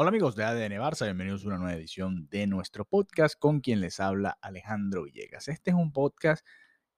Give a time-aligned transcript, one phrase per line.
[0.00, 3.80] Hola amigos de ADN Barça, bienvenidos a una nueva edición de nuestro podcast con quien
[3.80, 5.48] les habla Alejandro Villegas.
[5.48, 6.46] Este es un podcast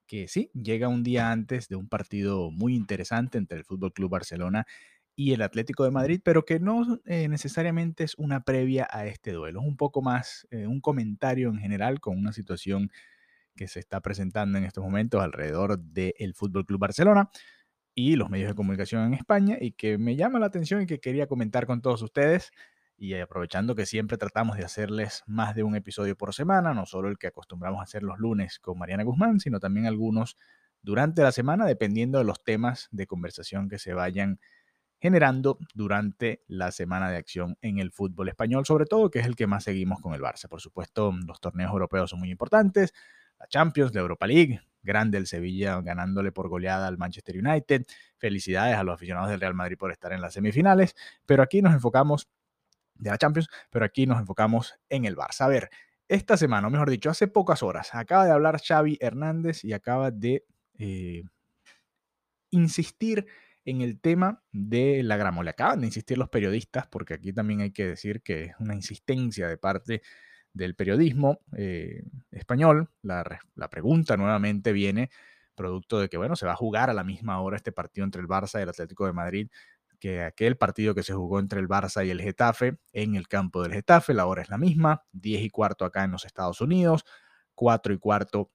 [0.05, 4.11] que sí, llega un día antes de un partido muy interesante entre el Fútbol Club
[4.11, 4.67] Barcelona
[5.15, 9.31] y el Atlético de Madrid, pero que no eh, necesariamente es una previa a este
[9.31, 12.91] duelo, es un poco más eh, un comentario en general con una situación
[13.55, 17.31] que se está presentando en estos momentos alrededor del Fútbol Club Barcelona
[17.95, 20.99] y los medios de comunicación en España y que me llama la atención y que
[20.99, 22.51] quería comentar con todos ustedes
[23.01, 27.09] y aprovechando que siempre tratamos de hacerles más de un episodio por semana, no solo
[27.09, 30.37] el que acostumbramos a hacer los lunes con Mariana Guzmán, sino también algunos
[30.83, 34.39] durante la semana, dependiendo de los temas de conversación que se vayan
[34.99, 39.35] generando durante la semana de acción en el fútbol español, sobre todo, que es el
[39.35, 40.47] que más seguimos con el Barça.
[40.47, 42.93] Por supuesto, los torneos europeos son muy importantes,
[43.39, 47.83] la Champions, la Europa League, grande el Sevilla ganándole por goleada al Manchester United.
[48.19, 51.73] Felicidades a los aficionados del Real Madrid por estar en las semifinales, pero aquí nos
[51.73, 52.29] enfocamos
[53.01, 55.41] de la Champions, pero aquí nos enfocamos en el Barça.
[55.41, 55.69] A ver,
[56.07, 60.11] esta semana, o mejor dicho, hace pocas horas, acaba de hablar Xavi Hernández y acaba
[60.11, 60.45] de
[60.77, 61.23] eh,
[62.51, 63.25] insistir
[63.65, 65.43] en el tema de la grama.
[65.43, 68.75] Le acaban de insistir los periodistas, porque aquí también hay que decir que es una
[68.75, 70.01] insistencia de parte
[70.53, 72.89] del periodismo eh, español.
[73.01, 73.23] La,
[73.55, 75.09] la, pregunta nuevamente viene
[75.55, 78.21] producto de que, bueno, se va a jugar a la misma hora este partido entre
[78.21, 79.49] el Barça y el Atlético de Madrid
[80.01, 83.61] que aquel partido que se jugó entre el Barça y el Getafe en el campo
[83.61, 87.05] del Getafe, la hora es la misma, 10 y cuarto acá en los Estados Unidos,
[87.53, 88.51] 4 y cuarto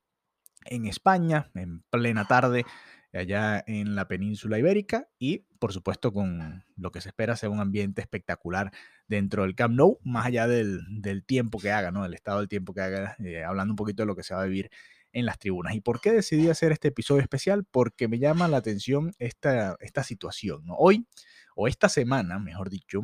[0.64, 2.66] en España, en plena tarde
[3.12, 7.60] allá en la península ibérica y por supuesto con lo que se espera sea un
[7.60, 8.72] ambiente espectacular
[9.06, 10.82] dentro del Camp Nou, más allá del,
[11.26, 12.02] tiempo que haga, ¿no?
[12.02, 14.42] del estado del tiempo que haga, eh, hablando un poquito de lo que se va
[14.42, 14.70] a vivir
[15.16, 15.74] en las tribunas.
[15.74, 17.64] ¿Y por qué decidí hacer este episodio especial?
[17.64, 20.64] Porque me llama la atención esta, esta situación.
[20.76, 21.06] Hoy,
[21.54, 23.00] o esta semana, mejor dicho,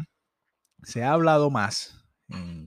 [0.83, 1.99] se ha hablado más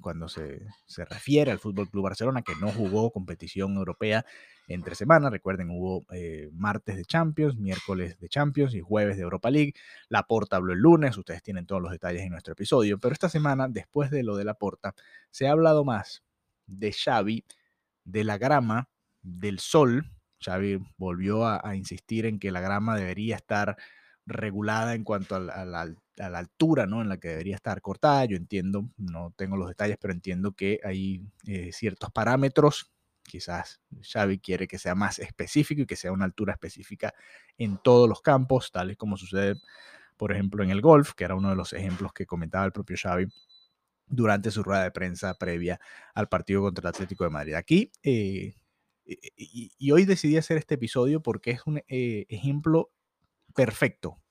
[0.02, 0.66] cuando se,
[1.10, 4.26] refiere al Fútbol Club Barcelona, que no jugó competición europea
[4.68, 5.32] entre semanas.
[5.32, 9.74] Recuerden, hubo eh, martes de Champions, miércoles de Champions y jueves de Europa League.
[10.10, 13.00] La Porta habló el lunes, ustedes tienen todos los detalles en nuestro episodio.
[13.00, 14.96] Pero esta semana, después de lo de la Porta,
[15.30, 16.24] se ha hablado más
[16.66, 17.46] de Xavi,
[18.06, 18.90] de la grama
[19.26, 20.12] del sol.
[20.40, 23.76] Xavi volvió a, insistir en que la grama debería estar
[24.26, 27.02] regulada en cuanto a la, altura ¿no?
[27.02, 28.26] en la que debería estar cortada.
[28.26, 32.92] Yo entiendo, no tengo los detalles, pero entiendo que hay eh, ciertos parámetros.
[33.24, 37.14] Quizás Xavi quiere que sea más específico y que sea una altura específica
[37.58, 39.56] en todos los campos, tales como sucede,
[40.16, 42.98] por ejemplo, en el golf, que era uno de los ejemplos que comentaba el propio
[43.02, 43.28] Xavi
[44.08, 45.80] durante su rueda de prensa previa
[46.14, 47.54] al partido contra el Atlético de Madrid.
[47.56, 48.56] Aquí eh,
[49.06, 52.92] y, hoy decidí hacer este episodio porque es un eh, ejemplo
[53.54, 54.22] perfecto,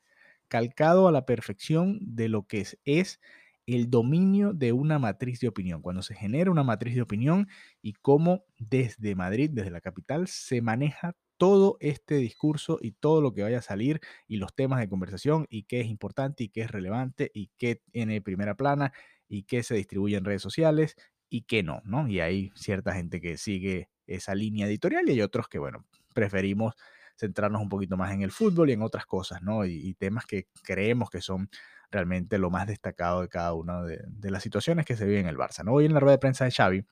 [0.48, 3.20] calcado a la perfección de lo que es,
[3.66, 7.48] el dominio de una matriz de opinión, cuando se genera una matriz de opinión
[7.80, 13.32] y cómo desde Madrid, desde la capital, se maneja todo este discurso y todo lo
[13.32, 16.62] que vaya a salir y los temas de conversación y qué es importante y qué
[16.62, 18.92] es relevante y qué tiene primera plana
[19.28, 20.94] y qué se distribuye en redes sociales
[21.30, 22.06] y qué no, ¿no?
[22.06, 25.84] Y hay cierta gente que sigue esa línea editorial y hay otros que, bueno,
[26.14, 26.74] preferimos
[27.16, 29.64] centrarnos un poquito más en el fútbol y en otras cosas, ¿no?
[29.64, 31.48] Y, temas que creemos que son
[31.90, 35.36] realmente lo más destacado de cada una de, las situaciones que se vive en el
[35.36, 35.72] Barça, ¿no?
[35.72, 36.84] Hoy en la rueda de prensa de Xavi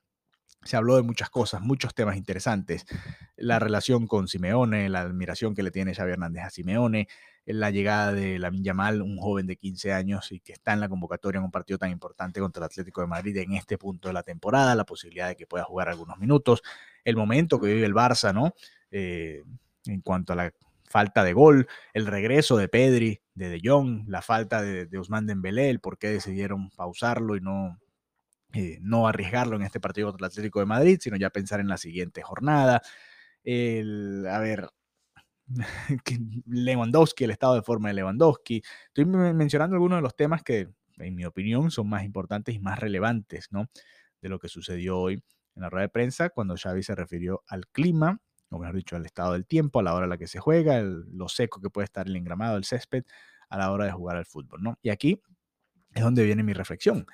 [0.63, 2.85] se habló de muchas cosas, muchos temas interesantes,
[3.35, 7.09] la relación con Simeone, la admiración que le tiene Xavi Hernández a Simeone,
[7.45, 10.89] la llegada de Lamin Yamal, un joven de 15 años y que está en la
[10.89, 14.13] convocatoria en un partido tan importante contra el Atlético de Madrid en este punto de
[14.13, 16.61] la temporada, la posibilidad de que pueda jugar algunos minutos,
[17.03, 18.53] el momento que vive el Barça, ¿no?
[18.91, 19.43] Eh,
[19.85, 20.53] en cuanto a la
[20.85, 25.27] falta de gol, el regreso de Pedri, de De Jong, la falta de, de Ousmane
[25.27, 27.79] Dembélé, el por qué decidieron pausarlo y no,
[28.53, 31.67] eh, no arriesgarlo en este partido contra el Atlético de Madrid, sino ya pensar en
[31.67, 32.81] la siguiente jornada.
[33.43, 34.69] El, a ver,
[36.45, 38.61] Lewandowski, el estado de forma de Lewandowski.
[38.87, 42.79] Estoy mencionando algunos de los temas que, en mi opinión, son más importantes y más
[42.79, 43.69] relevantes, ¿no?
[44.21, 45.23] De lo que sucedió hoy
[45.55, 48.19] en la rueda de prensa cuando Xavi se refirió al clima,
[48.49, 50.81] o mejor dicho, al estado del tiempo, a la hora en la que se juega,
[50.81, 53.03] lo seco que puede estar el engramado, el césped,
[53.49, 54.79] a la hora de jugar al fútbol, ¿no?
[54.81, 55.21] Y aquí
[55.93, 57.05] es donde viene mi reflexión.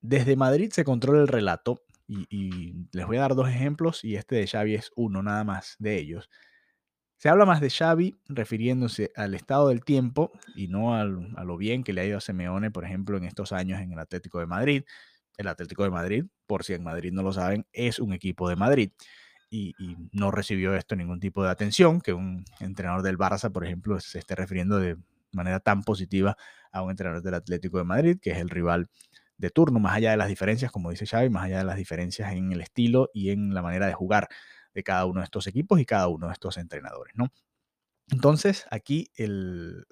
[0.00, 4.16] Desde Madrid se controla el relato y, y les voy a dar dos ejemplos y
[4.16, 6.30] este de Xavi es uno nada más de ellos
[7.18, 11.82] se habla más de Xavi refiriéndose al estado del tiempo y no a lo bien
[11.82, 14.46] que le ha ido a Simeone, por ejemplo, en estos años en el Atlético de
[14.46, 14.84] Madrid.
[15.36, 18.56] El Atlético de Madrid, por si en Madrid no lo saben, es un equipo de
[18.56, 18.90] Madrid
[19.50, 19.74] y,
[20.12, 24.18] no recibió esto ningún tipo de atención, que un entrenador del Barça, por ejemplo, se
[24.18, 24.96] esté refiriendo de
[25.32, 26.36] manera tan positiva
[26.70, 28.88] a un entrenador del Atlético de Madrid, que es el rival
[29.36, 32.32] de turno, más allá de las diferencias, como dice Xavi, más allá de las diferencias
[32.32, 34.28] en el estilo y en la manera de jugar
[34.78, 37.32] de cada uno de estos equipos y cada uno de estos entrenadores, ¿no?
[38.12, 39.88] Entonces, aquí el,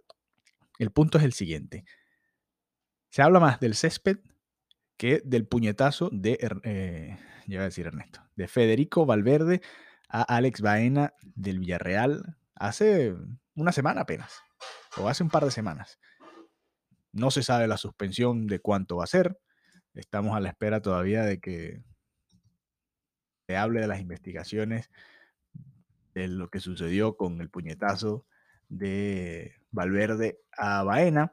[0.78, 1.84] el punto es el siguiente.
[3.10, 4.18] Se habla más del césped
[4.96, 7.18] que del puñetazo de, eh,
[7.58, 9.60] a decir Ernesto, de Federico Valverde
[10.08, 13.12] a Alex Baena del Villarreal hace
[13.56, 14.40] una semana apenas,
[14.98, 15.98] o hace un par de semanas.
[17.10, 19.36] No se sabe la suspensión de cuánto va a ser.
[19.94, 21.82] Estamos a la espera todavía de que
[23.46, 24.90] se hable de las investigaciones
[26.14, 28.24] de lo que sucedió con el puñetazo
[28.68, 31.32] de Valverde a Baena.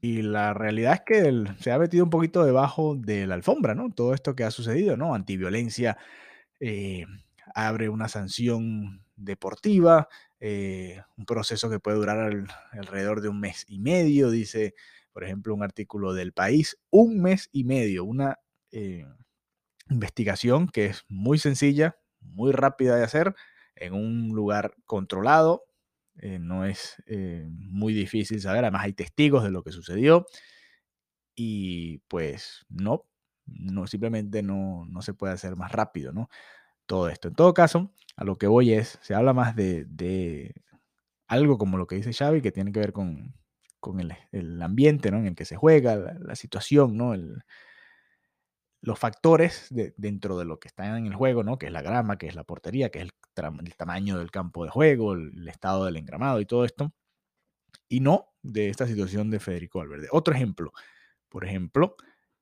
[0.00, 3.90] Y la realidad es que se ha metido un poquito debajo de la alfombra, ¿no?
[3.90, 5.14] Todo esto que ha sucedido, ¿no?
[5.14, 5.96] Antiviolencia
[6.60, 7.06] eh,
[7.54, 10.08] abre una sanción deportiva,
[10.40, 14.74] eh, un proceso que puede durar alrededor de un mes y medio, dice,
[15.12, 18.38] por ejemplo, un artículo del país, un mes y medio, una
[18.70, 19.06] eh,
[19.90, 23.34] investigación que es muy sencilla, muy rápida de hacer,
[23.74, 25.64] en un lugar controlado,
[26.18, 30.26] eh, no es muy difícil saber, además hay testigos de lo que sucedió
[31.34, 33.04] y pues no,
[33.44, 36.30] no simplemente no, no se puede hacer más rápido, ¿no?
[36.86, 37.28] todo esto.
[37.28, 40.54] En todo caso, a lo que voy es, se habla más de,
[41.26, 43.34] algo como lo que dice Xavi, que tiene que ver con,
[44.32, 45.18] el, ambiente ¿no?
[45.18, 47.14] en el que se juega, la, situación, ¿no?
[48.86, 49.66] Los factores
[49.96, 51.58] dentro de lo que está en el juego, ¿no?
[51.58, 54.70] que es la grama, que es la portería, que es el, tamaño del campo de
[54.70, 56.94] juego, el, estado del engramado y todo esto,
[57.88, 60.06] y no de esta situación de Federico Valverde.
[60.12, 60.70] Otro ejemplo,
[61.28, 61.96] por ejemplo,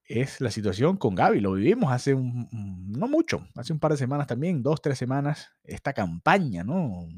[0.04, 1.40] es la situación con Gaby.
[1.40, 2.46] Lo vivimos hace un,
[2.92, 7.08] no mucho, hace un par de semanas también, dos, tres semanas, esta campaña, ¿no?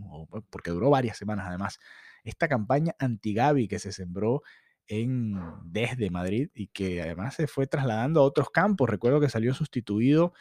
[0.50, 1.80] Porque duró varias semanas además,
[2.22, 4.42] esta campaña anti-Gaby que se sembró
[4.88, 8.88] en, desde Madrid y que además se fue trasladando a otros campos.
[8.88, 10.32] Recuerdo que salió sustituido,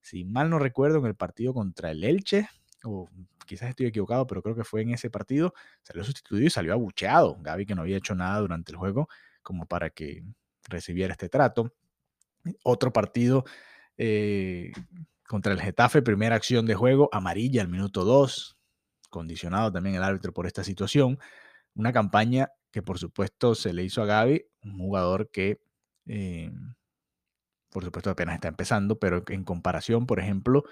[0.00, 2.48] si mal no recuerdo, en el partido contra el Elche,
[2.84, 3.08] o
[3.46, 7.38] quizás estoy equivocado, pero creo que fue en ese partido, salió sustituido y salió abucheado.
[7.40, 9.08] Gaby que no había hecho nada durante el juego
[9.42, 10.24] como para que
[10.68, 11.74] recibiera este trato.
[12.64, 13.44] Otro partido
[13.96, 14.72] eh,
[15.26, 18.56] contra el Getafe, primera acción de juego, amarilla al minuto 2,
[19.10, 21.18] condicionado también el árbitro por esta situación.
[21.74, 25.60] Una campaña que por supuesto se le hizo a Gaby, un jugador que
[26.06, 26.50] eh,
[27.70, 30.64] por supuesto apenas está empezando, pero en comparación, por ejemplo,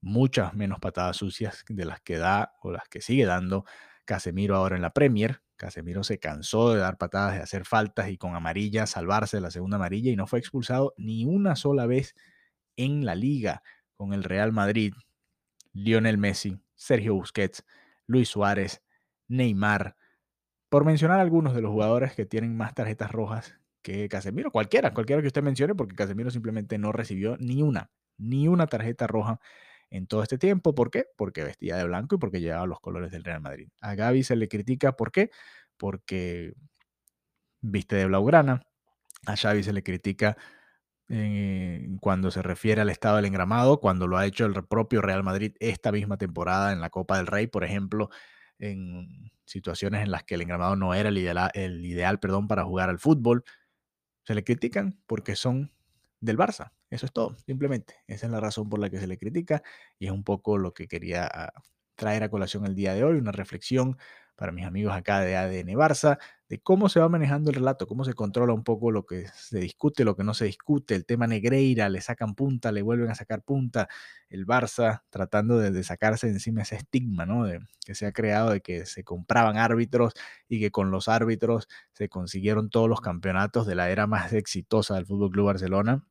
[0.00, 3.64] muchas menos patadas sucias de las que da o las que sigue dando
[4.04, 5.42] Casemiro ahora en la Premier.
[5.56, 9.50] Casemiro se cansó de dar patadas, de hacer faltas y con amarilla salvarse de la
[9.50, 12.14] segunda amarilla y no fue expulsado ni una sola vez
[12.76, 13.62] en la liga
[13.96, 14.94] con el Real Madrid.
[15.72, 17.64] Lionel Messi, Sergio Busquets,
[18.06, 18.82] Luis Suárez,
[19.26, 19.96] Neymar,
[20.68, 25.22] por mencionar algunos de los jugadores que tienen más tarjetas rojas que Casemiro, cualquiera, cualquiera
[25.22, 29.40] que usted mencione, porque Casemiro simplemente no recibió ni una, ni una tarjeta roja
[29.90, 30.74] en todo este tiempo.
[30.74, 31.06] ¿Por qué?
[31.16, 33.68] Porque vestía de blanco y porque llevaba los colores del Real Madrid.
[33.80, 35.30] A Gaby se le critica, ¿por qué?
[35.76, 36.54] Porque
[37.60, 38.62] viste de blaugrana.
[39.26, 40.36] A Xavi se le critica
[41.08, 45.24] eh, cuando se refiere al estado del engramado, cuando lo ha hecho el propio Real
[45.24, 48.10] Madrid esta misma temporada en la Copa del Rey, por ejemplo,
[48.58, 52.64] en situaciones en las que el engramado no era el ideal, el ideal perdón, para
[52.64, 53.44] jugar al fútbol.
[54.24, 55.72] Se le critican porque son
[56.20, 56.72] del Barça.
[56.90, 57.96] Eso es todo, simplemente.
[58.06, 59.62] Esa es la razón por la que se le critica
[59.98, 61.52] y es un poco lo que quería ah,
[61.96, 63.98] traer a colación el día de hoy, una reflexión
[64.38, 66.16] para mis amigos acá de ADN Barça,
[66.48, 69.58] de cómo se va manejando el relato, cómo se controla un poco lo que se
[69.58, 73.16] discute, lo que no se discute, el tema Negreira, le sacan punta, le vuelven a
[73.16, 73.88] sacar punta,
[74.30, 77.46] el Barça tratando de, sacarse encima ese estigma, ¿no?
[77.46, 80.14] De, que se ha creado de que se compraban árbitros
[80.48, 84.94] y que con los árbitros se consiguieron todos los campeonatos de la era más exitosa
[84.94, 86.04] del Fútbol Club Barcelona.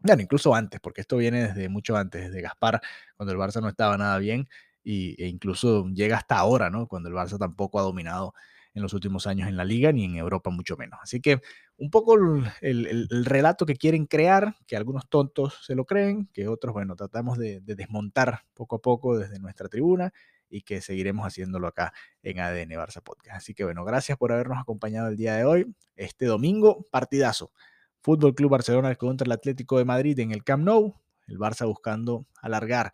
[0.00, 2.80] Bueno, incluso antes, porque esto viene desde mucho antes, desde Gaspar,
[3.16, 4.48] cuando el Barça no estaba nada bien
[4.82, 6.86] y, e incluso llega hasta ahora, ¿no?
[6.86, 8.34] Cuando el Barça tampoco ha dominado
[8.74, 10.98] en los últimos años en la liga ni en Europa mucho menos.
[11.02, 11.40] Así que
[11.76, 12.16] un poco
[12.60, 17.38] el, relato que quieren crear, que algunos tontos se lo creen, que otros, bueno, tratamos
[17.38, 20.12] de, desmontar poco a poco desde nuestra tribuna
[20.48, 23.36] y que seguiremos haciéndolo acá en ADN Barça Podcast.
[23.36, 25.74] Así que bueno, gracias por habernos acompañado el día de hoy.
[25.96, 27.52] Este domingo, partidazo.
[28.00, 31.00] Fútbol Club Barcelona contra el Atlético de Madrid en el Camp Nou.
[31.28, 32.92] El Barça buscando alargar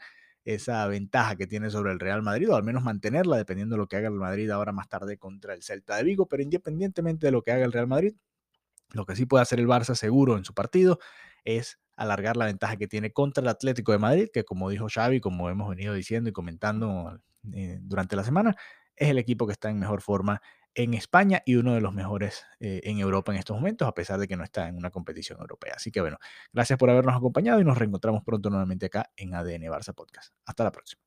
[0.54, 3.86] esa ventaja que tiene sobre el Real Madrid, o al menos mantenerla, dependiendo de lo
[3.86, 7.32] que haga el Madrid ahora más tarde contra el Celta de Vigo, pero independientemente de
[7.32, 8.14] lo que haga el Real Madrid,
[8.94, 10.98] lo que sí puede hacer el Barça seguro en su partido
[11.44, 15.20] es alargar la ventaja que tiene contra el Atlético de Madrid, que como dijo Xavi,
[15.20, 17.20] como hemos venido diciendo y comentando
[17.52, 18.56] eh, durante la semana,
[18.96, 20.40] es el equipo que está en mejor forma
[20.74, 24.18] en España y uno de los mejores eh, en Europa en estos momentos, a pesar
[24.18, 25.74] de que no está en una competición europea.
[25.76, 26.18] Así que bueno,
[26.52, 30.34] gracias por habernos acompañado y nos reencontramos pronto nuevamente acá en ADN Barça Podcast.
[30.46, 31.02] Hasta la próxima.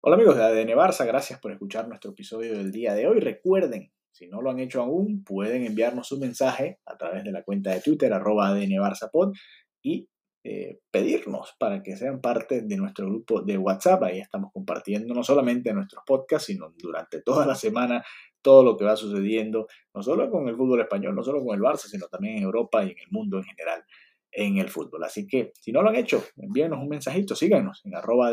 [0.00, 3.20] Hola amigos de ADN Barça, gracias por escuchar nuestro episodio del día de hoy.
[3.20, 7.42] Recuerden, si no lo han hecho aún, pueden enviarnos un mensaje a través de la
[7.42, 9.34] cuenta de Twitter, arroba ADN Barça Pod,
[9.82, 10.08] y
[10.48, 14.04] eh, pedirnos para que sean parte de nuestro grupo de WhatsApp.
[14.04, 18.04] Ahí estamos compartiendo no solamente nuestros podcasts, sino durante toda la semana
[18.42, 21.60] todo lo que va sucediendo, no solo con el fútbol español, no solo con el
[21.60, 23.82] Barça, sino también en Europa y en el mundo en general
[24.30, 25.02] en el fútbol.
[25.02, 28.30] Así que si no lo han hecho, envíenos un mensajito, síganos en arroba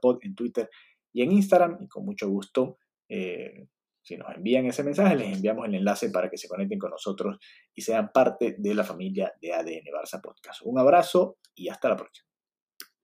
[0.00, 0.68] Pod en Twitter
[1.12, 2.78] y en Instagram y con mucho gusto
[3.08, 3.68] eh,
[4.02, 7.38] si nos envían ese mensaje, les enviamos el enlace para que se conecten con nosotros
[7.72, 10.62] y sean parte de la familia de ADN Barça Podcast.
[10.64, 12.31] Un abrazo y hasta la próxima.